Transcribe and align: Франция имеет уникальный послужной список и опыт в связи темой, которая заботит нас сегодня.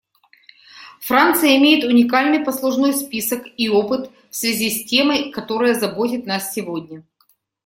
Франция 0.99 1.57
имеет 1.57 1.83
уникальный 1.83 2.43
послужной 2.43 2.91
список 2.95 3.43
и 3.55 3.69
опыт 3.69 4.09
в 4.31 4.35
связи 4.35 4.83
темой, 4.83 5.31
которая 5.31 5.75
заботит 5.75 6.25
нас 6.25 6.51
сегодня. 6.53 7.03